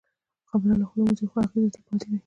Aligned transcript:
خبره 0.49 0.75
له 0.79 0.85
خولې 0.89 1.03
ووځي، 1.05 1.25
خو 1.31 1.37
اغېز 1.45 1.63
یې 1.65 1.71
تل 1.73 1.81
پاتې 1.87 2.05
وي. 2.09 2.17